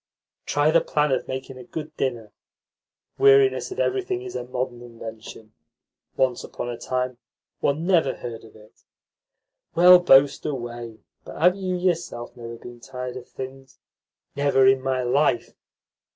[0.47, 2.31] Try the plan of making a good dinner.
[3.19, 5.53] Weariness of everything is a modern invention.
[6.17, 7.19] Once upon a time
[7.59, 8.83] one never heard of it."
[9.75, 13.77] "Well, boast away, but have you yourself never been tired of things?"
[14.35, 15.53] "Never in my life.